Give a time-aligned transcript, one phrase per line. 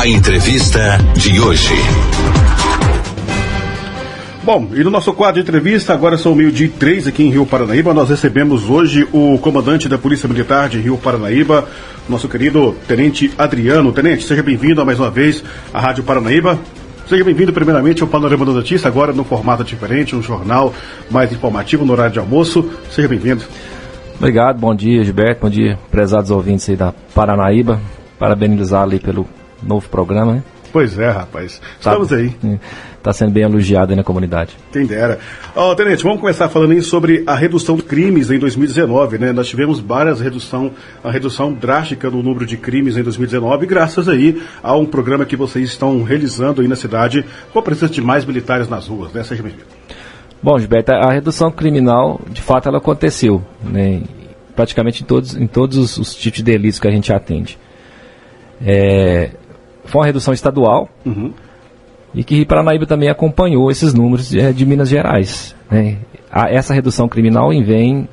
[0.00, 1.74] A entrevista de hoje.
[4.42, 7.44] Bom, e no nosso quadro de entrevista, agora são meio-dia e três aqui em Rio
[7.44, 7.92] Paranaíba.
[7.92, 11.68] Nós recebemos hoje o comandante da Polícia Militar de Rio Paranaíba,
[12.08, 13.92] nosso querido Tenente Adriano.
[13.92, 16.58] Tenente, seja bem-vindo mais uma vez à Rádio Paranaíba.
[17.06, 20.72] Seja bem-vindo primeiramente ao Panorama da Notícia, agora no formato diferente, um jornal
[21.10, 22.70] mais informativo no horário de almoço.
[22.90, 23.44] Seja bem-vindo.
[24.16, 27.78] Obrigado, bom dia Gilberto, bom dia prezados ouvintes aí da Paranaíba.
[28.18, 29.28] Parabenizar ali pelo
[29.62, 30.42] novo programa, né?
[30.72, 31.60] Pois é, rapaz.
[31.78, 32.32] Estamos tá, aí.
[32.96, 34.56] Está sendo bem elogiado aí na comunidade.
[34.72, 35.18] Quem dera.
[35.56, 39.32] Ó, oh, Tenente, vamos começar falando aí sobre a redução de crimes em 2019, né?
[39.32, 40.70] Nós tivemos várias redução,
[41.02, 45.36] a redução drástica no número de crimes em 2019, graças aí a um programa que
[45.36, 49.24] vocês estão realizando aí na cidade com a presença de mais militares nas ruas, né?
[49.24, 49.64] Seja bem-vindo.
[50.42, 54.02] Bom, Gilberto, a redução criminal, de fato, ela aconteceu, né?
[54.54, 57.58] Praticamente em todos, em todos os tipos de delitos que a gente atende.
[58.62, 59.30] É,
[59.84, 61.32] foi uma redução estadual uhum.
[62.14, 65.54] e que Paranaíba também acompanhou esses números de, é, de Minas Gerais.
[65.70, 65.98] Né?
[66.30, 68.08] A, essa redução criminal vem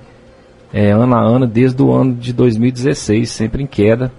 [0.74, 4.12] é, ano a ano desde o ano de 2016, sempre em queda.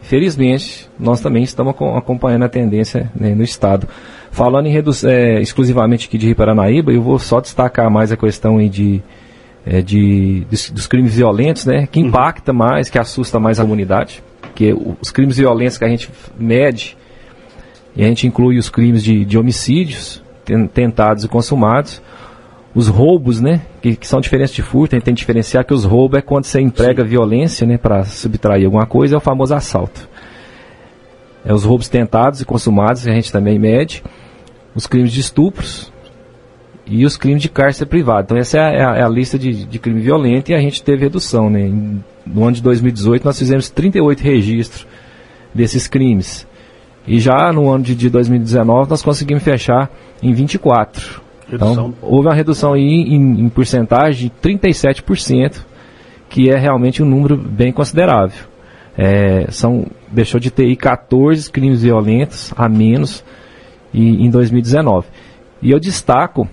[0.00, 3.88] Felizmente, nós também estamos acompanhando a tendência né, no Estado.
[4.30, 8.58] Falando em é, exclusivamente aqui de Rio Paranaíba, eu vou só destacar mais a questão
[8.68, 9.02] de,
[9.64, 12.08] é, de, dos, dos, crimes violentos, né, que uhum.
[12.08, 16.96] impacta mais, que assusta mais a comunidade porque os crimes violentos que a gente mede,
[17.94, 20.22] e a gente inclui os crimes de, de homicídios
[20.72, 22.00] tentados e consumados,
[22.74, 25.72] os roubos, né, que, que, são diferentes de furto, a gente tem que diferenciar que
[25.72, 27.08] os roubos é quando você emprega Sim.
[27.08, 30.06] violência, né, para subtrair alguma coisa, é o famoso assalto.
[31.42, 34.04] É os roubos tentados e consumados, a gente também mede,
[34.74, 35.90] os crimes de estupros
[36.84, 38.24] e os crimes de cárcere privado.
[38.24, 40.82] Então essa é a, é a é lista de, de crime violento e a gente
[40.82, 44.86] teve redução, né, em no ano de 2018 nós fizemos 38 registros
[45.54, 46.46] desses crimes.
[47.06, 49.90] E já no ano de, de 2019 nós conseguimos fechar
[50.22, 51.22] em 24.
[51.48, 51.72] Redução.
[51.72, 55.64] Então houve uma redução aí em, em porcentagem de 37%,
[56.28, 58.44] que é realmente um número bem considerável.
[58.98, 63.22] É, são, deixou de ter aí 14 crimes violentos a menos
[63.92, 65.06] e, em 2019.
[65.62, 66.48] E eu destaco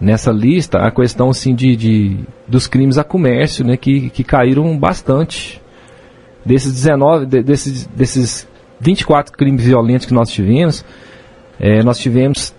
[0.00, 4.76] nessa lista a questão assim, de, de dos crimes a comércio, né, que, que caíram
[4.78, 5.60] bastante.
[6.44, 8.48] Desses 19, de, desses, desses
[8.80, 10.84] 24 crimes violentos que nós tivemos,
[11.58, 12.54] é, nós tivemos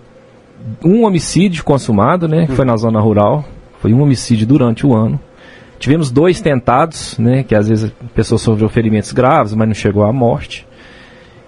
[0.84, 3.44] um homicídio consumado, né, que foi na zona rural,
[3.80, 5.18] foi um homicídio durante o ano.
[5.78, 10.04] Tivemos dois tentados, né, que às vezes a pessoa sofreu ferimentos graves, mas não chegou
[10.04, 10.66] à morte.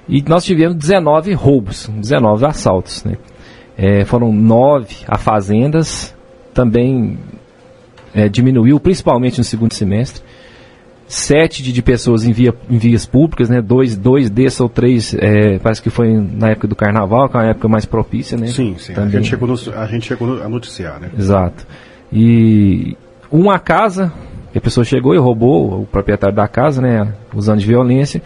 [0.08, 3.16] E nós tivemos 19 roubos, 19 assaltos, né.
[3.76, 6.14] É, foram nove a fazendas,
[6.52, 7.18] também
[8.14, 10.22] é, diminuiu, principalmente no segundo semestre.
[11.06, 13.60] Sete de, de pessoas em, via, em, vias públicas, né?
[13.60, 17.40] Dois, dois desses ou três, é, parece que foi na época do carnaval, que é
[17.40, 18.46] uma época mais propícia, né?
[18.46, 18.92] Sim, sim.
[18.92, 19.08] Também.
[19.08, 21.10] A, gente chegou no, a gente chegou a noticiar, né?
[21.18, 21.66] Exato.
[22.12, 22.96] E
[23.30, 24.12] uma casa,
[24.54, 27.12] a pessoa chegou e roubou o proprietário da casa, né?
[27.34, 28.22] Usando de violência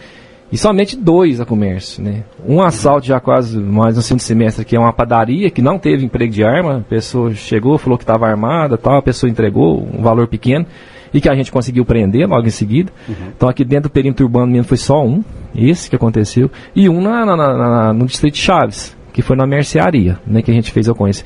[0.51, 2.23] e somente dois a comércio, né?
[2.47, 6.05] Um assalto já quase mais no segundo semestre, que é uma padaria que não teve
[6.05, 10.01] emprego de arma, a pessoa chegou, falou que estava armada, tal, a pessoa entregou um
[10.01, 10.65] valor pequeno
[11.13, 12.91] e que a gente conseguiu prender logo em seguida.
[13.07, 13.15] Uhum.
[13.35, 15.23] Então aqui dentro do perímetro urbano mesmo foi só um,
[15.55, 19.47] esse que aconteceu, e um na, na, na, no distrito de Chaves, que foi na
[19.47, 21.25] mercearia, né, que a gente fez a ocorrência.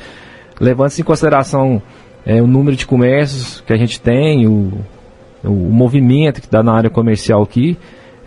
[0.61, 1.81] Levando-se em consideração
[2.25, 4.71] é, o número de comércios que a gente tem, o,
[5.43, 7.77] o movimento que dá na área comercial aqui,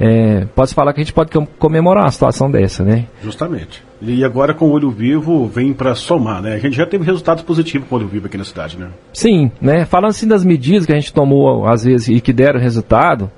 [0.05, 1.31] é, pode falar que a gente pode
[1.61, 3.07] comemorar uma situação dessa, né?
[3.23, 3.85] Justamente.
[4.01, 6.55] E agora com o olho vivo vem para somar, né?
[6.55, 8.89] A gente já teve resultados positivos com o olho vivo aqui na cidade, né?
[9.13, 9.85] Sim, né?
[9.85, 13.31] Falando assim das medidas que a gente tomou às vezes e que deram resultado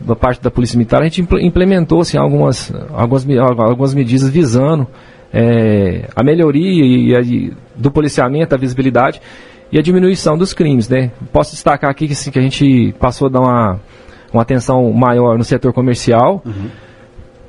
[0.00, 4.88] da parte da polícia militar, a gente implementou assim algumas algumas, algumas medidas visando
[5.32, 9.22] é, a melhoria e, e, do policiamento, a visibilidade
[9.70, 11.12] e a diminuição dos crimes, né?
[11.32, 13.80] Posso destacar aqui que, assim, que a gente passou a dar uma
[14.36, 16.42] uma atenção maior no setor comercial.
[16.44, 16.68] Uhum.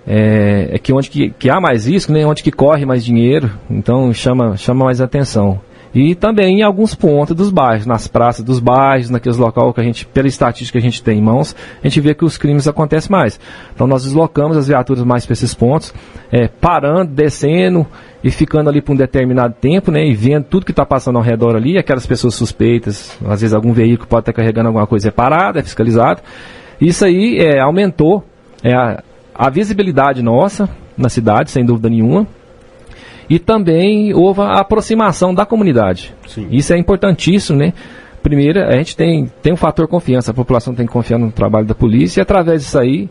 [0.08, 3.50] É, é, que onde que, que, há mais risco, né, onde que corre mais dinheiro,
[3.68, 5.60] então chama, chama mais atenção.
[5.96, 9.84] E também em alguns pontos dos bairros, nas praças dos bairros, naqueles locais que a
[9.84, 12.68] gente, pela estatística que a gente tem em mãos, a gente vê que os crimes
[12.68, 13.40] acontecem mais.
[13.74, 15.94] Então nós deslocamos as viaturas mais para esses pontos,
[16.30, 17.88] é, parando, descendo
[18.22, 21.24] e ficando ali por um determinado tempo, né, e vendo tudo que está passando ao
[21.24, 25.12] redor ali, aquelas pessoas suspeitas, às vezes algum veículo pode estar carregando alguma coisa é
[25.12, 26.22] parado, é fiscalizado.
[26.80, 28.24] Isso aí é, aumentou
[28.64, 32.28] é, a, a visibilidade nossa na cidade, sem dúvida nenhuma.
[33.30, 36.14] E também houve a aproximação da comunidade.
[36.28, 36.48] Sim.
[36.52, 37.74] Isso é importantíssimo, né?
[38.22, 41.66] Primeiro, a gente tem, tem um fator confiança, a população tem que confiar no trabalho
[41.66, 43.10] da polícia e através disso aí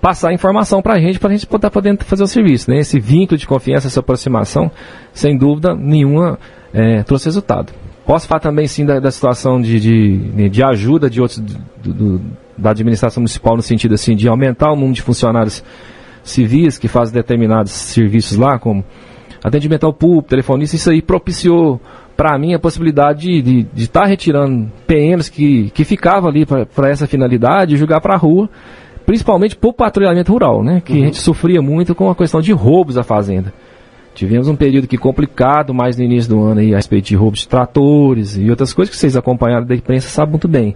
[0.00, 2.70] passar informação para a gente, para a gente poder, fazer o serviço.
[2.70, 2.78] Né?
[2.78, 4.70] Esse vínculo de confiança, essa aproximação,
[5.12, 6.38] sem dúvida nenhuma,
[6.72, 7.72] é, trouxe resultado.
[8.08, 12.20] Posso falar também sim da, da situação de, de, de, ajuda de outros do, do,
[12.56, 15.62] da administração municipal no sentido assim de aumentar o número de funcionários
[16.22, 18.82] civis que fazem determinados serviços lá, como
[19.44, 21.78] atendimento ao público, telefonista, isso aí propiciou
[22.16, 27.06] para mim a possibilidade de estar tá retirando PMs que, que ficavam ali para essa
[27.06, 28.48] finalidade e jogar para a rua
[29.04, 30.80] principalmente por patrulhamento rural, né?
[30.82, 31.02] Que uhum.
[31.02, 33.52] a gente sofria muito com a questão de roubos à fazenda.
[34.18, 37.38] Tivemos um período que complicado, mais no início do ano aí, a respeito de roubos
[37.38, 40.74] de tratores e outras coisas que vocês acompanharam da imprensa sabem muito bem.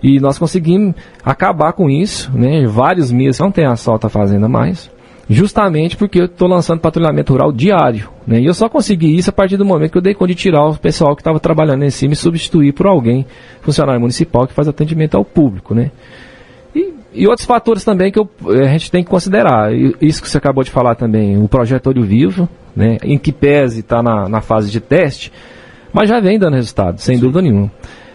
[0.00, 0.94] E nós conseguimos
[1.24, 2.64] acabar com isso, né?
[2.68, 4.88] Vários meses não tem assalto à fazenda mais,
[5.28, 8.38] justamente porque eu estou lançando patrulhamento rural diário, né?
[8.38, 10.64] E eu só consegui isso a partir do momento que eu dei conta de tirar
[10.64, 13.26] o pessoal que estava trabalhando em cima e substituir por alguém,
[13.62, 15.90] funcionário municipal, que faz atendimento ao público, né?
[17.12, 19.72] E outros fatores também que eu, eh, a gente tem que considerar.
[20.00, 23.80] Isso que você acabou de falar também, o projeto Olho Vivo, né, em que pese
[23.80, 25.32] está na, na fase de teste,
[25.92, 27.20] mas já vem dando resultado, sem Sim.
[27.20, 27.70] dúvida nenhuma.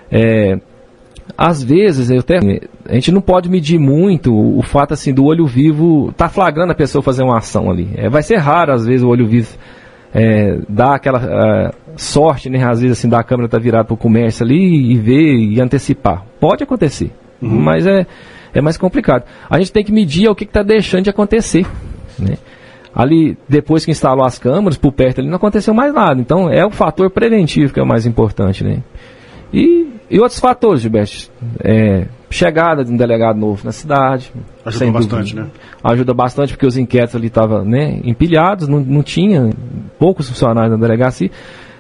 [0.09, 0.57] É,
[1.37, 2.37] às vezes, eu até,
[2.87, 6.75] a gente não pode medir muito o, fato assim do olho vivo tá flagrando a
[6.75, 7.89] pessoa fazer uma ação ali.
[7.95, 9.49] É, vai ser raro, às vezes, o olho vivo
[10.13, 12.63] é, dar aquela é, sorte, né?
[12.63, 16.23] Às vezes, assim, da câmera tá virada para o comércio ali e ver e antecipar.
[16.39, 17.49] Pode acontecer, uhum.
[17.49, 18.05] mas é
[18.55, 19.25] é mais complicado.
[19.49, 21.67] A gente tem que medir o que está deixando de acontecer.
[22.17, 22.37] Né?
[22.95, 26.19] Ali, depois que instalou as câmeras, por perto ali, não aconteceu mais nada.
[26.19, 28.63] Então, é o fator preventivo que é o mais importante.
[28.63, 28.81] Né?
[29.53, 31.29] E, e outros fatores, Gilberto.
[31.61, 34.31] É, chegada de um delegado novo na cidade.
[34.65, 35.47] Ajuda bastante, né?
[35.83, 39.49] Ajuda bastante porque os inquéritos ali estavam né, empilhados, não, não tinha
[39.99, 41.29] poucos funcionários na delegacia.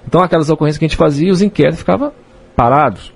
[0.05, 2.11] Então, aquelas ocorrências que a gente fazia, os inquéritos ficavam
[2.55, 3.14] parados.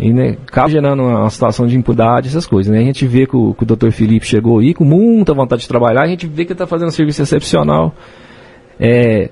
[0.00, 2.72] E né, acaba gerando uma situação de impunidade, essas coisas.
[2.72, 2.78] Né?
[2.78, 3.90] A gente vê que o, que o Dr.
[3.90, 6.88] Felipe chegou aí com muita vontade de trabalhar, a gente vê que ele está fazendo
[6.88, 7.94] um serviço excepcional.
[8.78, 9.28] É,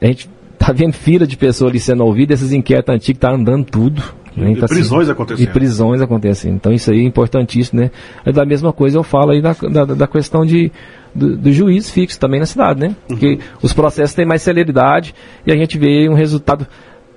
[0.00, 3.36] a gente está vendo fila de pessoas ali sendo ouvidas, esses inquéritos antigos estão tá
[3.36, 4.02] andando tudo.
[4.34, 4.52] Né?
[4.52, 5.48] E tá prisões assim, acontecendo.
[5.48, 6.54] E prisões acontecendo.
[6.54, 7.90] Então isso aí é importantíssimo, né?
[8.24, 10.70] Mas da mesma coisa eu falo aí da, da, da questão de,
[11.14, 12.88] do, do, juiz fixo também na cidade, né?
[12.88, 12.94] Uhum.
[13.08, 15.14] Porque os processos têm mais celeridade
[15.46, 16.66] e a gente vê um resultado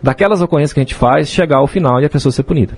[0.01, 2.77] daquelas ocorrências que a gente faz chegar ao final e a pessoa ser punida.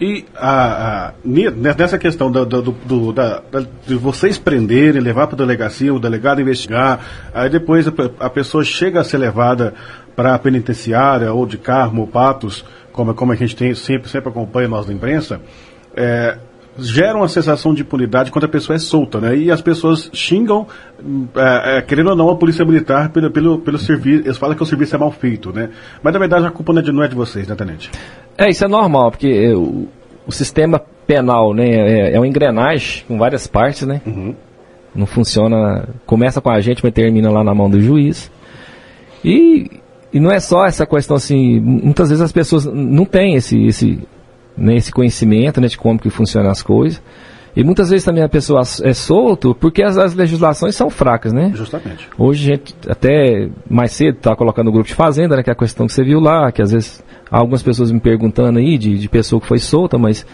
[0.00, 3.42] E a, a, nessa questão do, do, do, da,
[3.84, 7.00] de vocês prenderem, levar para a delegacia, o delegado investigar,
[7.34, 9.74] aí depois a, a pessoa chega a ser levada
[10.14, 14.28] para a penitenciária ou de Carmo ou Patos, como, como a gente tem, sempre, sempre
[14.28, 15.40] acompanha nós da imprensa,
[15.96, 16.38] é,
[16.78, 19.36] gera uma sensação de impunidade quando a pessoa é solta, né?
[19.36, 20.66] E as pessoas xingam,
[21.34, 24.24] é, é, querendo ou não, a polícia militar pelo, pelo, pelo serviço.
[24.24, 25.70] Eles falam que o serviço é mal feito, né?
[26.02, 27.90] Mas na verdade a culpa não é de, não é de vocês, né, Tenente?
[28.36, 29.88] É, isso é normal, porque é, o,
[30.26, 34.00] o sistema penal, né, é, é uma engrenagem com várias partes, né?
[34.06, 34.34] Uhum.
[34.94, 38.30] Não funciona, começa com a gente, mas termina lá na mão do juiz.
[39.24, 39.80] E,
[40.12, 43.98] e não é só essa questão assim, muitas vezes as pessoas não têm esse, esse
[44.58, 47.00] né, esse conhecimento né, de como que funcionam as coisas.
[47.56, 51.50] E muitas vezes também a pessoa é solto porque as, as legislações são fracas, né?
[51.54, 52.08] Justamente.
[52.16, 55.42] Hoje a gente até mais cedo está colocando o grupo de fazenda, né?
[55.42, 58.58] Que é a questão que você viu lá, que às vezes algumas pessoas me perguntando
[58.58, 60.24] aí de, de pessoa que foi solta, mas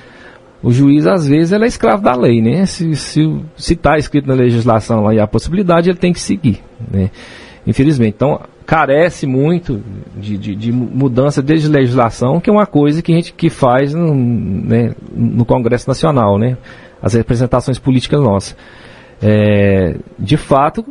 [0.62, 2.66] o juiz às vezes ele é escravo da lei, né?
[2.66, 6.62] Se está se, se escrito na legislação lá e a possibilidade, ele tem que seguir,
[6.90, 7.10] né?
[7.66, 8.14] Infelizmente.
[8.16, 9.82] Então, carece muito
[10.16, 13.92] de, de, de, mudança de legislação, que é uma coisa que a gente que faz
[13.92, 16.56] no, né, no Congresso Nacional, né?
[17.02, 18.56] As representações políticas nossas.
[19.22, 20.84] É, de fato,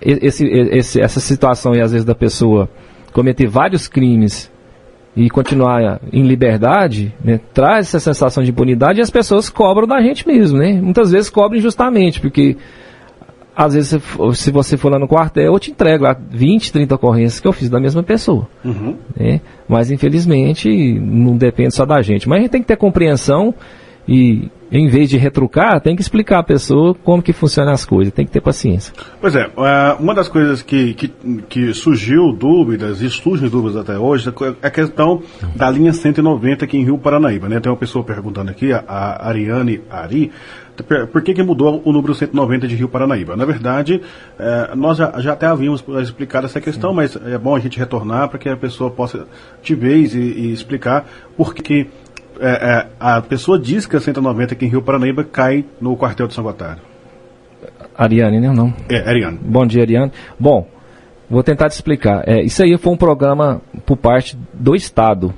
[0.00, 2.68] esse, esse, essa situação e às vezes da pessoa
[3.12, 4.50] cometer vários crimes
[5.16, 10.00] e continuar em liberdade, né, traz essa sensação de impunidade e as pessoas cobram da
[10.00, 10.74] gente mesmo, né?
[10.74, 12.56] Muitas vezes cobram injustamente, porque
[13.56, 14.02] às vezes,
[14.34, 17.52] se você for lá no quartel, eu te entrego lá 20, 30 ocorrências que eu
[17.54, 18.46] fiz da mesma pessoa.
[18.62, 18.96] Uhum.
[19.16, 19.40] Né?
[19.66, 20.68] Mas, infelizmente,
[21.00, 22.28] não depende só da gente.
[22.28, 23.54] Mas a gente tem que ter compreensão
[24.08, 28.12] e, em vez de retrucar, tem que explicar à pessoa como que funcionam as coisas.
[28.12, 28.92] Tem que ter paciência.
[29.20, 31.08] Pois é, é uma das coisas que, que,
[31.48, 35.22] que surgiu dúvidas e surgem dúvidas até hoje é a questão
[35.54, 37.48] da linha 190 aqui em Rio Paranaíba.
[37.48, 37.60] Né?
[37.60, 40.30] Tem uma pessoa perguntando aqui, a Ariane Ari,
[41.10, 43.34] por que, que mudou o número 190 de Rio Paranaíba?
[43.34, 44.00] Na verdade,
[44.38, 46.96] é, nós já, já, até havíamos explicado essa questão, Sim.
[46.96, 49.26] mas é bom a gente retornar para que a pessoa possa,
[49.62, 51.86] de vez, e, e explicar por que
[52.40, 56.26] é, é, a pessoa diz que a 190 aqui em Rio Paranaíba cai no quartel
[56.26, 56.80] de São Gotardo.
[57.96, 58.52] Ariane, né?
[58.52, 58.72] Não.
[58.88, 59.38] É, Ariane.
[59.40, 60.12] Bom dia, Ariane.
[60.38, 60.68] Bom,
[61.30, 62.24] vou tentar te explicar.
[62.26, 65.32] É, isso aí foi um programa por parte do Estado.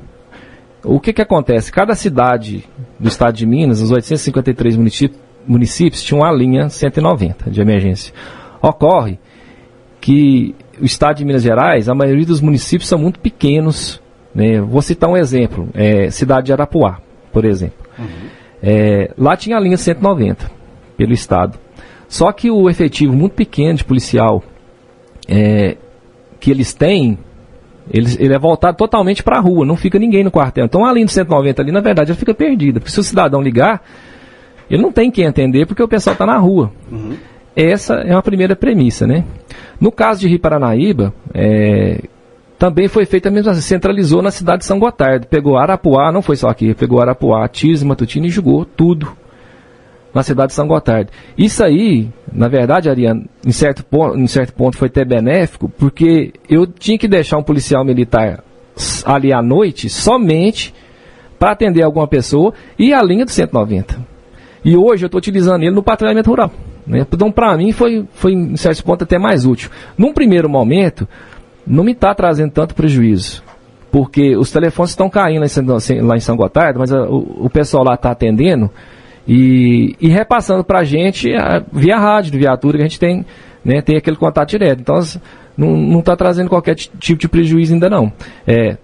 [0.85, 1.73] O que que acontece?
[1.73, 2.64] Cada cidade
[2.99, 8.12] do estado de Minas, os 853 municípios, municípios tinham a linha 190 de emergência.
[8.61, 9.19] Ocorre
[10.00, 14.00] que o estado de Minas Gerais, a maioria dos municípios são muito pequenos.
[14.38, 14.61] Né?
[14.61, 17.00] Vou citar um exemplo, é, cidade de Arapuá,
[17.33, 17.85] por exemplo.
[17.99, 18.28] Uhum.
[18.62, 20.49] É, lá tinha a linha 190
[20.97, 21.59] pelo estado.
[22.07, 24.45] Só que o efetivo muito pequeno de policial
[25.26, 25.76] é,
[26.38, 27.18] que eles têm,
[27.90, 30.66] eles, ele é voltado totalmente para a rua, não fica ninguém no quartel.
[30.66, 32.78] Então a linha de 190 ali, na verdade, ela fica perdida.
[32.78, 33.83] Porque se o cidadão ligar,
[34.71, 36.71] ele não tem quem atender porque o pessoal está na rua.
[36.92, 37.16] Uhum.
[37.57, 39.25] Essa é uma primeira premissa, né?
[39.80, 42.02] No caso de Rio Paranaíba, é,
[42.59, 46.37] também foi feita a mesma centralizou na cidade de São Gotardo, pegou Arapuá, não foi
[46.37, 49.09] só aqui, pegou Arapuá, Tiz, Matutino e jogou tudo
[50.12, 51.11] na cidade de São Gotardo.
[51.37, 56.33] Isso aí, na verdade, Ariane, em certo, ponto, em certo ponto foi até benéfico, porque
[56.49, 58.43] eu tinha que deixar um policial militar
[59.05, 60.75] ali à noite somente
[61.38, 64.05] para atender alguma pessoa e a linha do 190.
[64.65, 66.50] E hoje eu estou utilizando ele no patrulhamento rural.
[66.85, 67.07] Né?
[67.12, 69.71] Então, para mim, foi, foi, em certo ponto, até mais útil.
[69.97, 71.07] Num primeiro momento,
[71.69, 73.43] não me está trazendo tanto prejuízo.
[73.91, 75.45] Porque os telefones estão caindo
[76.03, 78.71] lá em São Gotardo, mas a, o, pessoal lá está atendendo
[79.27, 83.25] e, e repassando para a gente a, via rádio, de viatura, que a gente tem,
[83.65, 84.81] né, tem aquele contato direto.
[84.81, 84.99] Então,
[85.57, 88.13] não está trazendo qualquer tipo de prejuízo ainda não.
[88.47, 88.77] É,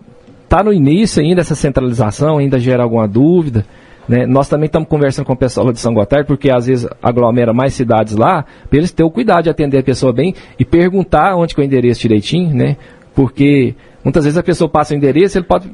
[0.49, 3.65] tá no início ainda essa centralização, ainda gera alguma dúvida.
[4.09, 4.27] Né?
[4.27, 7.75] Nós também estamos conversando com o pessoal de São Gotardo, porque às vezes aglomera mais
[7.75, 11.55] cidades lá, para eles terem o cuidado de atender a pessoa bem e perguntar onde
[11.55, 12.77] que é o endereço direitinho, né?
[13.15, 15.71] Porque muitas vezes a pessoa passa o endereço, ele pode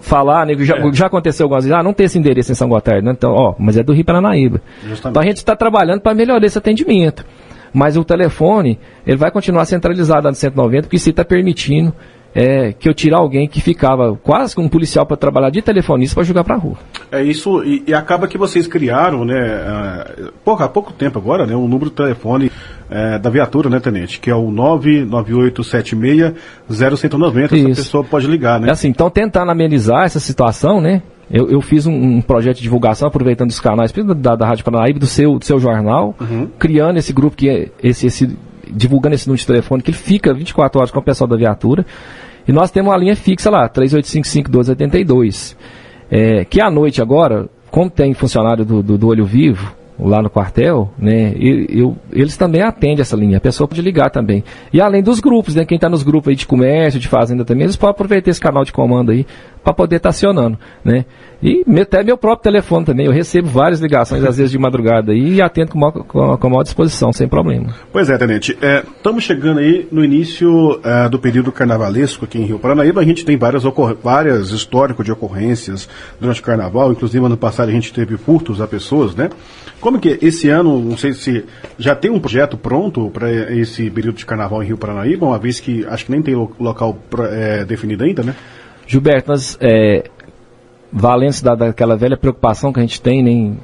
[0.00, 0.54] falar, né?
[0.58, 0.92] Já, é.
[0.92, 3.12] já aconteceu algumas vezes, ah, não tem esse endereço em São Gotardo, né?
[3.12, 4.60] Então, ó, mas é do Rio Paranaíba.
[4.82, 5.10] Justamente.
[5.10, 7.24] Então a gente está trabalhando para melhorar esse atendimento.
[7.72, 11.92] Mas o telefone, ele vai continuar centralizado no 190, porque isso está permitindo
[12.34, 16.14] é, que eu tirar alguém que ficava quase como um policial para trabalhar de telefonista
[16.14, 16.76] para jogar para a rua.
[17.10, 20.04] É isso, e, e, acaba que vocês criaram, né,
[20.44, 22.52] pouco, há pouco tempo agora, né, um número de telefone
[22.90, 28.68] uh, da viatura, né, Tenente, que é o 99876-0190, essa pessoa pode ligar, né?
[28.68, 32.62] É assim, então tentando amenizar essa situação, né, eu, eu fiz um, um, projeto de
[32.62, 36.48] divulgação, aproveitando os canais da, da Rádio Paranaíba, do seu, do seu jornal, uhum.
[36.58, 38.34] criando esse grupo que é esse, esse
[38.72, 41.84] divulgando esse número de telefone, que ele fica 24 horas com o pessoal da viatura.
[42.46, 45.56] E nós temos uma linha fixa lá, 3855-1282.
[46.10, 50.30] É, que à noite agora, como tem funcionário do, do, do Olho Vivo, lá no
[50.30, 54.44] quartel, né, eu, eu, eles também atendem essa linha, a pessoa pode ligar também.
[54.72, 57.64] E além dos grupos, né, quem está nos grupos aí de comércio, de fazenda também,
[57.64, 59.26] eles podem aproveitar esse canal de comando aí
[59.62, 61.04] para poder estar tá acionando, né.
[61.40, 65.40] E até meu próprio telefone também, eu recebo várias ligações, às vezes de madrugada, e
[65.40, 67.74] atendo com, maior, a maior disposição, sem problema.
[67.92, 68.58] Pois é, Tenente,
[68.96, 73.04] estamos é, chegando aí no início é, do período carnavalesco aqui em Rio Paranaíba, a
[73.04, 73.62] gente tem várias,
[74.02, 75.88] várias históricos de ocorrências
[76.20, 79.30] durante o carnaval, inclusive ano passado a gente teve furtos a pessoas, né?
[79.80, 81.44] Como que esse ano, não sei se
[81.78, 85.60] já tem um projeto pronto para esse período de carnaval em Rio Paranaíba, uma vez
[85.60, 86.98] que acho que nem tem local
[87.30, 88.34] é, definido ainda, né?
[88.88, 90.04] Gilberto, nós, é,
[90.92, 93.58] valendo-se da, daquela velha preocupação que a gente tem em,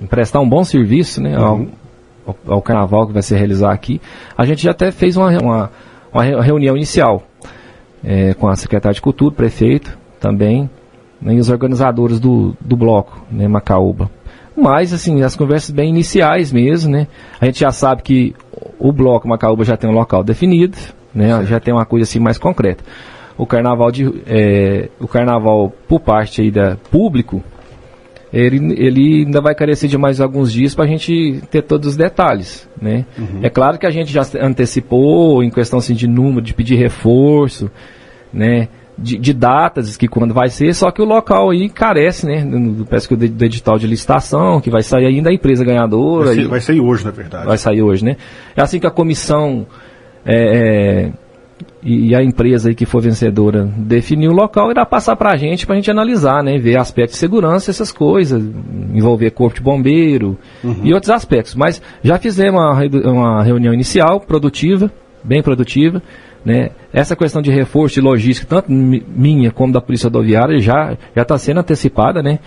[0.00, 1.68] em prestar um bom serviço né, uhum.
[2.26, 4.00] ao, ao, carnaval que vai se realizar aqui,
[4.36, 5.70] a gente já até fez uma, uma,
[6.12, 7.22] uma reunião inicial
[8.04, 10.68] é, com a secretária de Cultura, prefeito também,
[11.20, 14.10] né, e os organizadores do, do bloco, né, Macaúba.
[14.56, 17.06] Mas, assim, as conversas bem iniciais mesmo, né?
[17.40, 18.34] A gente já sabe que
[18.78, 20.76] o bloco Macaúba já tem um local definido,
[21.14, 21.46] né?
[21.46, 22.84] Já tem uma coisa assim mais concreta
[23.40, 27.42] o carnaval de é, o carnaval por parte aí da público
[28.30, 31.96] ele, ele ainda vai carecer de mais alguns dias para a gente ter todos os
[31.96, 33.04] detalhes, né?
[33.18, 33.40] Uhum.
[33.42, 37.68] É claro que a gente já antecipou em questão assim, de número, de pedir reforço,
[38.32, 38.68] né?
[38.96, 42.46] De, de, datas, que quando vai ser, só que o local aí carece, né?
[42.88, 46.26] Parece que o do edital de licitação, que vai sair ainda a empresa ganhadora.
[46.26, 47.46] Vai, ser, vai sair hoje, na verdade.
[47.46, 48.16] Vai sair hoje, né?
[48.54, 49.66] É assim que a comissão
[50.24, 51.12] é, é
[51.82, 55.66] e, a empresa aí que for vencedora definir o local, irá passar para a gente,
[55.66, 56.58] para a gente analisar, né?
[56.58, 58.42] Ver aspectos de segurança, essas coisas,
[58.94, 60.80] envolver corpo de bombeiro uhum.
[60.82, 61.54] e outros aspectos.
[61.54, 64.90] Mas já fizemos uma, uma reunião inicial, produtiva,
[65.24, 66.02] bem produtiva,
[66.44, 66.70] né?
[66.92, 71.60] Essa questão de reforço de logística, tanto minha como da Polícia Rodoviária, já está sendo
[71.60, 72.38] antecipada, né?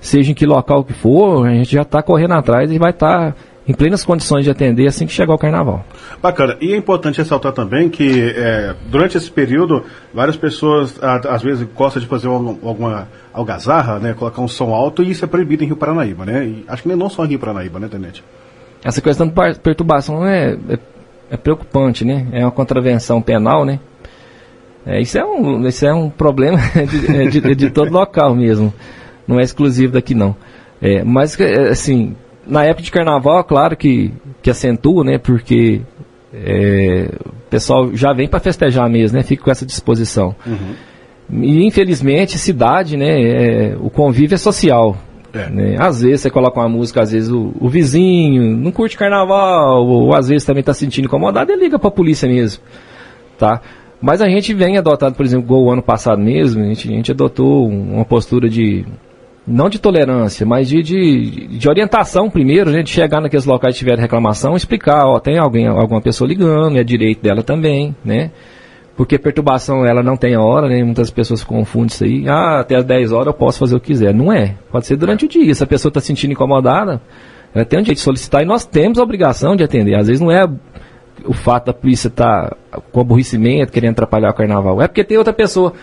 [0.00, 3.32] Seja em que local que for, a gente já está correndo atrás e vai estar
[3.32, 3.36] tá
[3.68, 5.84] em plenas condições de atender assim que chegar o carnaval.
[6.22, 6.56] Bacana.
[6.60, 12.00] E é importante ressaltar também que é, durante esse período, várias pessoas às vezes gostam
[12.00, 15.76] de fazer alguma algazarra, né, colocar um som alto e isso é proibido em Rio
[15.76, 16.46] Paranaíba, né?
[16.46, 18.24] E acho que não só em Rio Paranaíba, né, Tenente?
[18.84, 20.78] Essa questão de perturbação é, é,
[21.32, 22.26] é preocupante, né?
[22.32, 23.80] É uma contravenção penal, né?
[24.86, 26.58] É, isso, é um, isso é um problema
[27.28, 28.72] de, de, de todo local mesmo.
[29.26, 30.36] Não é exclusivo daqui, não.
[30.80, 31.36] É, mas,
[31.70, 32.14] assim,
[32.46, 34.12] na época de carnaval, claro que,
[34.42, 35.18] que acentua, né?
[35.18, 35.80] Porque
[36.32, 39.24] é, o pessoal já vem para festejar mesmo, né?
[39.24, 40.34] Fica com essa disposição.
[40.46, 41.42] Uhum.
[41.42, 43.20] E infelizmente, cidade, né?
[43.20, 44.96] É, o convívio é social.
[45.32, 45.50] É.
[45.50, 45.76] Né?
[45.78, 50.06] Às vezes você coloca uma música, às vezes o, o vizinho não curte carnaval, ou,
[50.06, 52.62] ou, às vezes também está se sentindo incomodado e liga para a polícia mesmo.
[53.38, 53.60] Tá?
[54.00, 57.10] Mas a gente vem adotado, por exemplo, o ano passado mesmo, a gente, a gente
[57.12, 58.84] adotou uma postura de
[59.46, 63.78] não de tolerância, mas de, de, de orientação primeiro, né, de chegar naqueles locais que
[63.78, 68.32] tiver reclamação, explicar, ó, tem alguém, alguma pessoa ligando, é direito dela também, né?
[68.96, 70.82] Porque perturbação ela não tem hora, né?
[70.82, 72.26] Muitas pessoas confundem isso aí.
[72.26, 74.14] Ah, até as 10 horas eu posso fazer o que quiser.
[74.14, 74.54] Não é.
[74.72, 75.54] Pode ser durante o dia.
[75.54, 77.02] Se a pessoa está se sentindo incomodada,
[77.54, 79.96] ela tem um jeito de solicitar e nós temos a obrigação de atender.
[79.96, 80.48] Às vezes não é
[81.26, 84.80] o fato da polícia estar tá com aborrecimento, querendo atrapalhar o carnaval.
[84.80, 85.74] É porque tem outra pessoa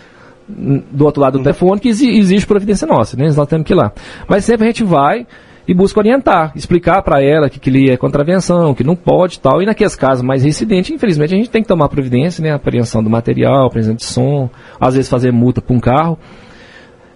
[0.48, 3.30] do outro lado do telefone que exige providência nossa, né?
[3.36, 3.92] Nós temos que ir lá.
[4.28, 5.26] Mas sempre a gente vai
[5.68, 9.62] e busca orientar, explicar para ela que aquilo é contravenção, que não pode tal.
[9.62, 12.54] E naqueles casos mais residentes, infelizmente, a gente tem que tomar providência, né?
[12.54, 16.20] Apreensão do material, apreensão de som, às vezes fazer multa para um carro.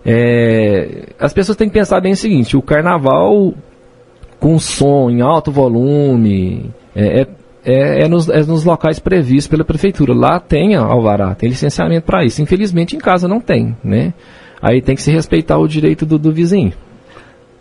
[0.05, 3.53] É, as pessoas têm que pensar bem o seguinte, o carnaval
[4.39, 7.27] com som em alto volume, é, é
[7.67, 10.13] é, é, nos, é, nos, locais previstos pela prefeitura.
[10.13, 12.41] Lá tem alvará, tem licenciamento para isso.
[12.41, 14.13] Infelizmente em casa não tem, né?
[14.61, 16.71] Aí tem que se respeitar o direito do, do vizinho.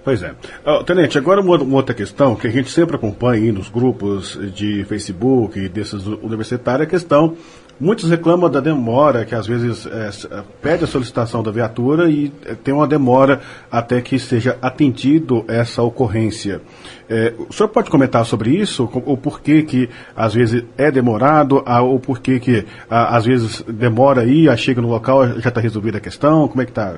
[0.05, 0.31] Pois é.
[0.65, 4.85] Uh, Tenente, agora uma, uma, outra questão que a gente sempre acompanha nos grupos de
[4.85, 7.37] Facebook e desses universitários, é a questão
[7.79, 12.33] Muitos reclamam da demora, que às vezes é, é, pede a solicitação da viatura e
[12.47, 16.63] é, tem uma demora até que seja atendido essa ocorrência.
[17.09, 18.85] É, o senhor pode comentar sobre isso?
[18.85, 24.81] O porquê que às vezes é demorado, ou porquê que às vezes demora aí, chega
[24.81, 26.49] no local, já está resolvida a questão?
[26.49, 26.95] Como é que está?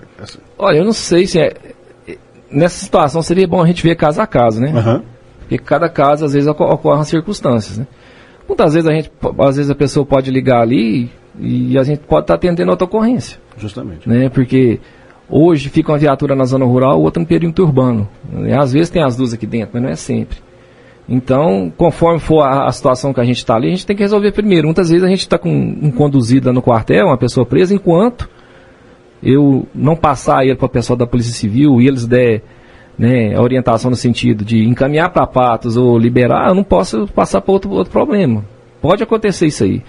[0.56, 1.54] Olha, eu não sei se é.
[2.50, 4.72] Nessa situação seria bom a gente ver caso a caso, né?
[4.72, 5.02] Uhum.
[5.40, 7.86] Porque cada caso, às vezes, ocorrem circunstâncias, né?
[8.48, 12.24] Muitas vezes a gente, às vezes a pessoa pode ligar ali e a gente pode
[12.24, 13.38] estar tá atendendo outra ocorrência.
[13.58, 14.08] Justamente.
[14.08, 14.30] Né?
[14.30, 14.80] Porque
[15.28, 18.08] hoje fica uma viatura na zona rural, outra no perímetro urbano.
[18.32, 18.58] Né?
[18.58, 20.38] Às vezes tem as duas aqui dentro, mas não é sempre.
[21.06, 24.02] Então, conforme for a, a situação que a gente está ali, a gente tem que
[24.02, 24.66] resolver primeiro.
[24.66, 28.28] Muitas vezes a gente está com um conduzido no quartel, uma pessoa presa, enquanto
[29.22, 32.42] eu não passar ele para o pessoal da Polícia Civil e eles der
[32.98, 37.40] né, a orientação no sentido de encaminhar para patos ou liberar, eu não posso passar
[37.40, 38.44] para outro, outro problema.
[38.80, 39.82] Pode acontecer isso aí.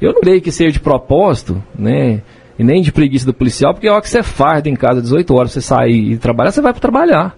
[0.00, 2.20] Eu não creio que seja de propósito, né?
[2.58, 5.34] E nem de preguiça do policial, porque a hora que você farda em casa 18
[5.34, 7.36] horas, você sair e trabalhar, você vai para trabalhar.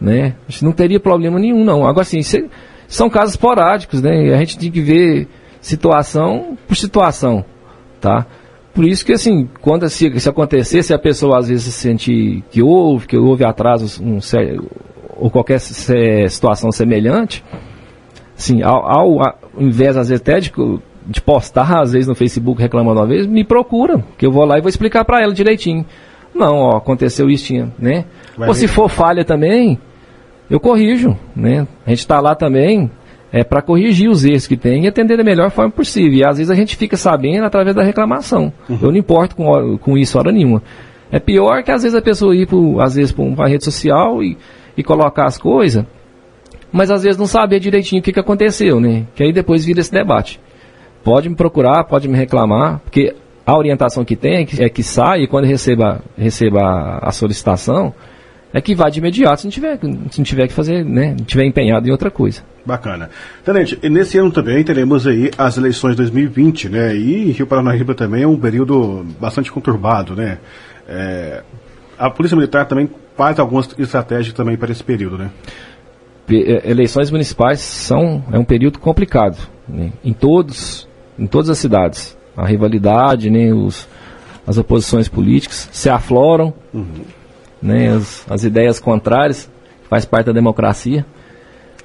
[0.00, 0.34] Né?
[0.60, 1.86] Não teria problema nenhum, não.
[1.86, 2.20] Agora, assim,
[2.86, 4.34] são casos esporádicos, né?
[4.34, 5.28] A gente tem que ver
[5.60, 7.44] situação por situação,
[8.00, 8.26] tá?
[8.74, 12.42] Por isso que, assim, quando se, se acontecer, se a pessoa às vezes se sentir
[12.50, 14.18] que houve, que houve atrasos, um,
[15.16, 17.44] ou qualquer situação semelhante,
[18.36, 20.52] assim, ao, ao, ao invés, às vezes, até de,
[21.06, 24.58] de postar, às vezes, no Facebook reclamando uma vez, me procura, que eu vou lá
[24.58, 25.86] e vou explicar para ela direitinho.
[26.34, 28.06] Não, ó, aconteceu isso, tinha, né?
[28.36, 29.78] Vai ou se for falha também,
[30.50, 31.64] eu corrijo, né?
[31.86, 32.90] A gente está lá também,
[33.34, 36.18] é, para corrigir os erros que tem e atender da melhor forma possível.
[36.20, 38.52] E às vezes a gente fica sabendo através da reclamação.
[38.68, 38.78] Uhum.
[38.80, 40.62] Eu não importo com, com isso hora nenhuma.
[41.10, 44.22] É pior que às vezes a pessoa ir, pro, às vezes, para uma rede social
[44.22, 44.38] e,
[44.76, 45.84] e colocar as coisas,
[46.70, 49.04] mas às vezes não saber direitinho o que, que aconteceu, né?
[49.16, 50.38] Que aí depois vira esse debate.
[51.02, 54.84] Pode me procurar, pode me reclamar, porque a orientação que tem é que, é que
[54.84, 57.92] sai e quando receba, receba a solicitação,
[58.54, 61.16] é que vai de imediato se não tiver, se não tiver que fazer, né?
[61.18, 62.42] Não tiver empenhado em outra coisa.
[62.64, 63.10] Bacana.
[63.44, 66.96] Tenente, nesse ano também teremos aí as eleições 2020, né?
[66.96, 70.38] E Rio Paranaíba também é um período bastante conturbado, né?
[70.88, 71.42] É,
[71.98, 75.30] a Polícia Militar também faz algumas estratégias também para esse período, né?
[76.30, 79.36] É, eleições municipais são é um período complicado
[79.68, 79.92] né?
[80.02, 80.88] em todos
[81.18, 83.86] em todas as cidades a rivalidade né os,
[84.46, 87.04] as oposições políticas se afloram uhum
[87.64, 89.50] né, as, as ideias contrárias,
[89.88, 91.04] faz parte da democracia,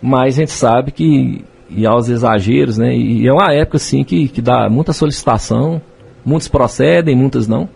[0.01, 4.27] mas a gente sabe que, e aos exageros, né, e é uma época assim que,
[4.27, 5.81] que dá muita solicitação,
[6.25, 7.69] muitos procedem, muitos não.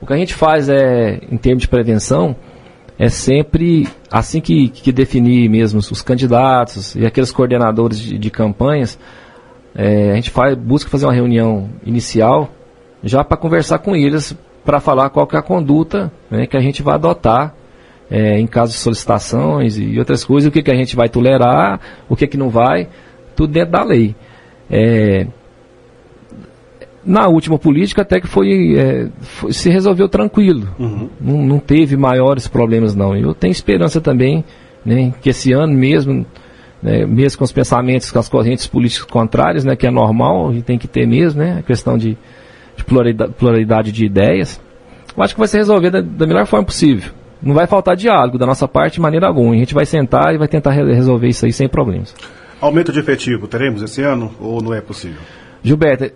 [0.00, 2.36] O que a gente faz é, em termos de prevenção,
[2.98, 8.98] é sempre assim que, que definir mesmo os candidatos e aqueles coordenadores de, de campanhas,
[9.74, 12.50] é, a gente faz, busca fazer uma reunião inicial
[13.02, 14.36] já para conversar com eles
[14.66, 17.54] para falar qual que é a conduta né, que a gente vai adotar
[18.10, 21.80] é, em caso de solicitações e outras coisas, o que, que a gente vai tolerar,
[22.08, 22.88] o que, que não vai,
[23.34, 24.14] tudo dentro da lei.
[24.70, 25.26] É,
[27.04, 31.08] na última política até que foi, é, foi se resolveu tranquilo, uhum.
[31.20, 33.16] não, não, teve maiores problemas não.
[33.16, 34.44] Eu tenho esperança também
[34.84, 36.26] né, que esse ano mesmo,
[36.82, 40.62] né, mesmo com os pensamentos, com as correntes políticas contrárias, né, que é normal e
[40.62, 42.18] tem que ter mesmo, né, a questão de,
[42.76, 44.60] de pluralidade, pluralidade, de ideias,
[45.16, 47.10] eu acho que vai ser resolvida da, da melhor forma possível.
[47.42, 49.54] Não vai faltar diálogo da nossa parte de maneira alguma.
[49.54, 52.14] A gente vai sentar e vai tentar re resolver isso aí sem problemas.
[52.60, 55.20] Aumento de efetivo teremos esse ano ou não é possível?
[55.62, 56.10] Gilberto,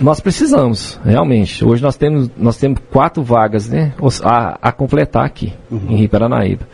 [0.00, 1.64] nós precisamos, realmente.
[1.64, 5.86] Hoje nós temos, nós temos quatro vagas né, a, a completar aqui, uhum.
[5.88, 6.66] em Rio Paranaíba.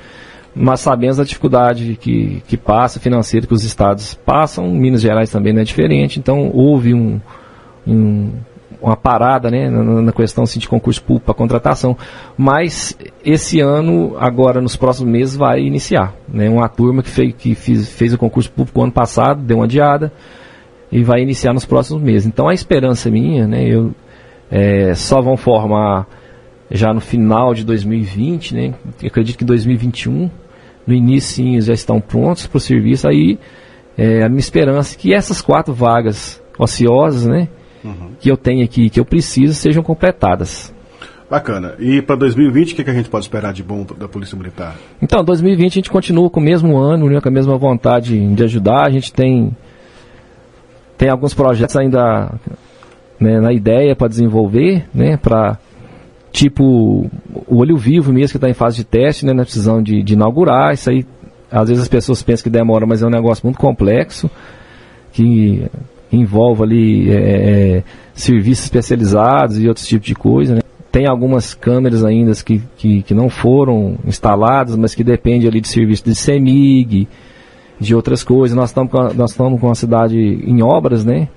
[0.55, 5.53] Mas sabemos a dificuldade que, que passa, financeira, que os estados passam, Minas Gerais também
[5.53, 7.21] não é diferente, então houve um,
[7.87, 8.31] um
[8.81, 11.97] uma parada né, na, na questão assim, de concurso público para contratação.
[12.37, 16.15] Mas esse ano, agora nos próximos meses, vai iniciar.
[16.29, 19.65] Né, uma turma que, fez, que fiz, fez o concurso público ano passado, deu uma
[19.65, 20.13] adiada
[20.95, 22.27] e vai iniciar nos próximos meses.
[22.27, 23.93] Então a esperança minha, né, eu,
[24.51, 26.07] é, só vão formar
[26.71, 30.31] já no final de 2020, né, eu acredito que 2021,
[30.87, 33.39] no início já estão prontos para o serviço, aí
[33.99, 37.49] é, a minha esperança é que essas quatro vagas ociosas, né,
[37.85, 38.11] uhum.
[38.19, 40.73] que eu tenho aqui, que eu preciso, sejam completadas.
[41.31, 41.75] Bacana.
[41.79, 44.77] E para 2020, o que, que, a gente pode esperar de bom da Polícia Militar?
[45.01, 48.45] Então, 2020 a gente continua com o mesmo ano, né, com a mesma vontade de
[48.45, 48.87] ajudar.
[48.87, 49.51] A gente tem
[50.97, 52.33] tem alguns projetos ainda
[53.19, 55.59] né, na ideia para desenvolver, né, para
[56.31, 57.11] tipo
[57.47, 60.15] o olho vivo mesmo que está em fase de teste, né, na decisão de, de,
[60.15, 60.75] inaugurar.
[60.75, 61.05] Isso aí,
[61.51, 64.31] às vezes as pessoas pensam que demora, mas é um negócio muito complexo
[65.13, 65.65] que
[66.15, 67.83] envolve ali é, é,
[68.15, 70.55] serviços especializados e outros tipos de coisa.
[70.57, 70.61] Né.
[70.91, 75.69] Tem algumas câmeras ainda que, que, que, não foram instaladas, mas que depende ali de
[75.69, 77.09] serviço de CEMIG,
[77.81, 78.57] de outras coisas.
[78.57, 81.29] Nós estamos nós estamos com a cidade em obras, né?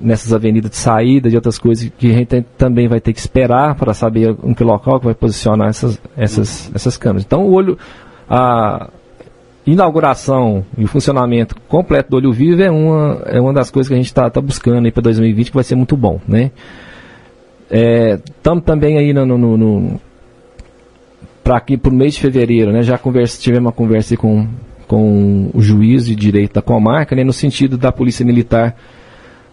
[0.00, 3.20] Nessas avenidas de saída, de outras coisas que a gente tem, também vai ter que
[3.20, 7.24] esperar para saber em que local que vai posicionar essas, essas, essas câmeras.
[7.24, 7.78] Então, o olho,
[8.28, 8.90] a
[9.72, 13.94] inauguração e o funcionamento completo do olho vivo é uma, é uma das coisas que
[13.94, 16.50] a gente está tá buscando aí para 2020 que vai ser muito bom, né?
[17.70, 20.00] Estamos é, também aí no, no, no
[21.44, 22.82] para aqui para o mês de fevereiro, né?
[22.82, 24.46] Já conversa, tivemos uma conversa com
[24.88, 28.74] com o juiz de direito da comarca, né, no sentido da polícia militar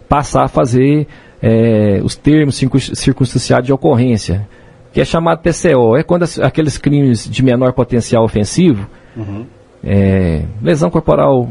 [0.08, 1.08] passar a fazer
[1.42, 4.48] é, os termos circunstanciados de ocorrência,
[4.94, 5.98] que é chamado TCO.
[5.98, 9.46] É quando as, aqueles crimes de menor potencial ofensivo, uhum.
[9.86, 11.48] É, lesão corporal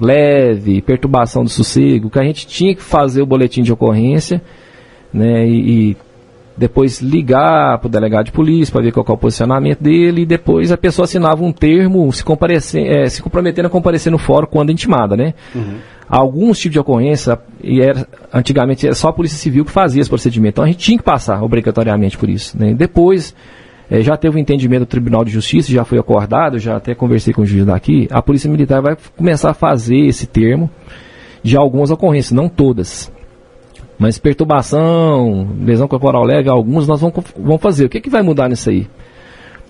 [0.00, 4.40] leve, perturbação do sossego, que a gente tinha que fazer o boletim de ocorrência,
[5.12, 5.96] né, e, e
[6.56, 10.26] depois ligar para o delegado de polícia para ver qual é o posicionamento dele, e
[10.26, 14.46] depois a pessoa assinava um termo se, comparecer, é, se comprometendo a comparecer no fórum
[14.46, 15.34] quando intimada, né?
[15.54, 15.78] Uhum.
[16.08, 20.08] Alguns tipos de ocorrência, e era, antigamente era só a Polícia Civil que fazia esse
[20.08, 22.58] procedimento, então a gente tinha que passar obrigatoriamente por isso.
[22.58, 22.72] Né?
[22.72, 23.34] Depois,
[23.90, 27.32] é, já teve um entendimento do Tribunal de Justiça, já foi acordado, já até conversei
[27.32, 30.70] com o juiz daqui, a Polícia Militar vai começar a fazer esse termo
[31.42, 33.10] de algumas ocorrências, não todas.
[33.98, 37.86] Mas perturbação, lesão corporal leve, alguns nós vamos, vamos fazer.
[37.86, 38.86] O que, que vai mudar nisso aí?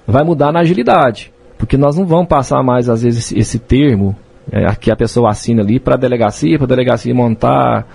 [0.06, 1.32] Vai mudar na agilidade.
[1.56, 4.14] Porque nós não vamos passar mais, às vezes, esse, esse termo
[4.52, 7.86] é, que a pessoa assina ali para a delegacia, para a delegacia montar,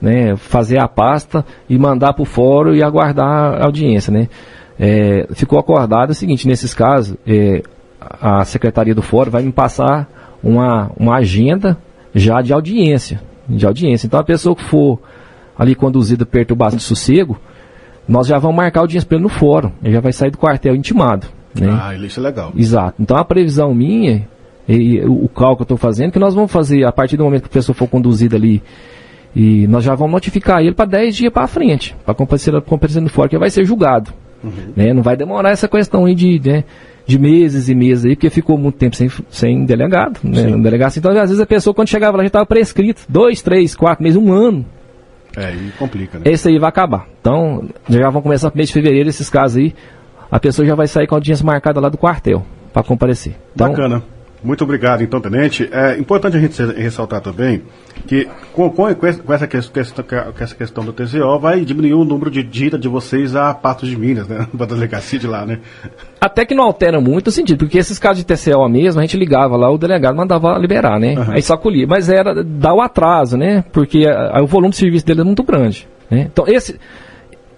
[0.00, 4.12] né, fazer a pasta e mandar para o fórum e aguardar a audiência.
[4.12, 4.28] Né?
[4.78, 7.62] É, ficou acordado o seguinte, nesses casos, é,
[8.00, 10.08] a secretaria do fórum vai me passar
[10.42, 11.76] uma, uma agenda
[12.14, 13.20] já de audiência.
[13.48, 14.06] De audiência.
[14.06, 15.00] Então a pessoa que for
[15.58, 17.38] ali conduzida perturbação de sossego,
[18.08, 19.72] nós já vamos marcar o dia para ele no fórum.
[19.82, 21.26] Ele já vai sair do quartel intimado.
[21.54, 21.68] Né?
[21.70, 22.52] Ah, isso é legal.
[22.54, 23.00] Exato.
[23.00, 24.28] Então a previsão minha,
[24.68, 27.24] e, o, o cálculo que eu estou fazendo, que nós vamos fazer a partir do
[27.24, 28.62] momento que a pessoa for conduzida ali,
[29.34, 33.08] e nós já vamos notificar ele para 10 dias para frente, para comparecer, comparecer no
[33.08, 34.12] fórum, que vai ser julgado.
[34.42, 34.72] Uhum.
[34.76, 34.92] Né?
[34.92, 36.64] Não vai demorar essa questão aí de, né,
[37.06, 40.56] de meses e meses aí, porque ficou muito tempo sem, sem delegado, né?
[40.58, 40.96] Delegado.
[40.96, 43.02] Então, às vezes a pessoa, quando chegava lá, já estava prescrito.
[43.08, 44.64] Dois, três, quatro meses, um ano.
[45.36, 46.24] É, e complica, né?
[46.26, 47.06] Esse aí vai acabar.
[47.20, 49.74] Então, já vão começar no mês de fevereiro esses casos aí.
[50.30, 53.34] A pessoa já vai sair com a audiência marcada lá do quartel para comparecer.
[53.54, 54.02] Então, Bacana.
[54.42, 55.68] Muito obrigado, então, Tenente.
[55.72, 57.62] É importante a gente ressaltar também
[58.06, 62.30] que com, com, com, essa, questão, com essa questão do TCO vai diminuir o número
[62.30, 64.46] de dita de vocês a Patos de Minas, né?
[64.54, 65.58] Da delegacia de lá, né?
[66.20, 69.16] Até que não altera muito o sentido, porque esses casos de TCO mesmo, a gente
[69.16, 71.14] ligava lá, o delegado mandava liberar, né?
[71.14, 71.32] Uhum.
[71.32, 71.86] Aí só colhia.
[71.86, 73.64] Mas era dar o atraso, né?
[73.72, 75.88] Porque a, a, o volume de serviço dele é muito grande.
[76.10, 76.28] Né?
[76.32, 76.78] Então, esse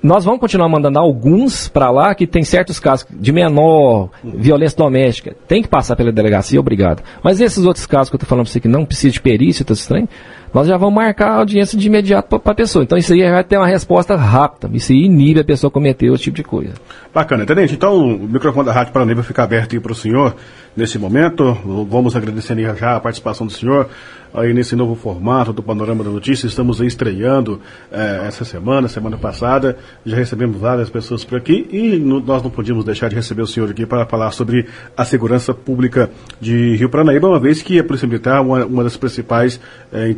[0.03, 5.37] nós vamos continuar mandando alguns para lá que tem certos casos de menor violência doméstica,
[5.47, 7.03] tem que passar pela delegacia, obrigado.
[7.23, 9.65] Mas esses outros casos que eu estou falando para você que não precisa de perícia,
[9.65, 10.09] tá estranho,
[10.53, 12.83] nós já vamos marcar a audiência de imediato para a pessoa.
[12.83, 14.69] Então isso aí vai ter uma resposta rápida.
[14.77, 16.75] Isso aí inibe a pessoa cometer esse tipo de coisa.
[17.13, 17.45] Bacana.
[17.47, 20.35] Tenente, então o microfone da Rádio Paranaíba fica aberto aí para o senhor
[20.77, 21.57] nesse momento.
[21.89, 23.89] Vamos agradecendo já a participação do senhor
[24.33, 26.47] aí nesse novo formato do Panorama da Notícia.
[26.47, 29.77] Estamos estreando eh, essa semana, semana passada.
[30.05, 33.47] Já recebemos várias pessoas por aqui e no, nós não podíamos deixar de receber o
[33.47, 37.85] senhor aqui para falar sobre a segurança pública de Rio Paranaíba, uma vez que a
[37.85, 39.61] Polícia Militar é uma, uma das principais
[39.93, 40.09] eh,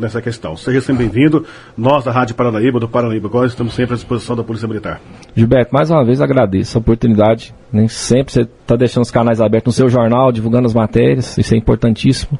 [0.00, 0.56] nessa questão.
[0.56, 1.44] Seja sempre bem-vindo.
[1.76, 5.00] Nós, da Rádio Paranaíba, do Paranaíba Agora, estamos sempre à disposição da Polícia Militar.
[5.34, 7.54] Gilberto, mais uma vez agradeço a oportunidade.
[7.72, 11.54] Nem sempre você está deixando os canais abertos no seu jornal, divulgando as matérias, isso
[11.54, 12.38] é importantíssimo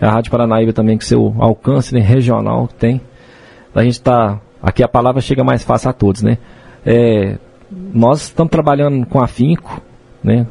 [0.00, 3.00] a Rádio Paranaíba também, com seu alcance né, regional que tem.
[3.74, 4.40] A gente está.
[4.62, 6.38] Aqui a palavra chega mais fácil a todos, né?
[6.86, 7.38] É,
[7.70, 9.80] nós estamos trabalhando com afinco,
[10.22, 10.46] né?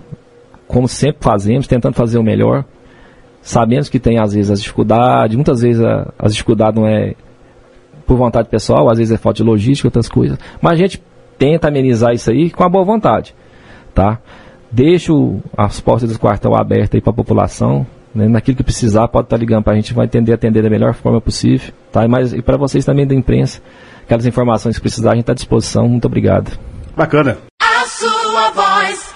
[0.67, 2.65] Como sempre fazemos, tentando fazer o melhor.
[3.43, 7.13] Sabemos que tem às vezes as dificuldades, muitas vezes a, as dificuldades não é
[8.07, 10.39] por vontade pessoal, às vezes é falta de logística, outras coisas.
[10.61, 11.03] Mas a gente
[11.37, 13.35] tenta amenizar isso aí com a boa vontade,
[13.93, 14.17] tá?
[14.71, 18.27] Deixo as portas do quartel abertas aí para a população, né?
[18.27, 20.93] Naquilo que precisar, pode estar tá ligando para a gente, vai entender atender da melhor
[20.93, 21.73] forma possível.
[21.91, 22.05] Tá?
[22.05, 23.61] E, mas, e para vocês também da imprensa,
[24.05, 25.87] aquelas informações que precisar, a gente está à disposição.
[25.87, 26.57] Muito obrigado.
[26.95, 27.37] Bacana.
[27.61, 29.12] A sua voz.